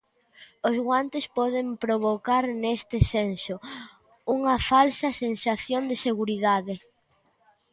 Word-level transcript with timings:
Os 0.69 0.77
guantes 0.87 1.25
poden 1.37 1.67
provocar, 1.83 2.43
neste 2.63 2.97
senso, 3.13 3.55
unha 4.35 4.55
falsa 4.71 5.07
sensación 5.23 5.81
de 5.91 5.95
seguridade. 6.07 6.75